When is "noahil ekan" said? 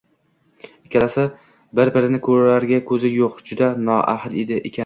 3.87-4.77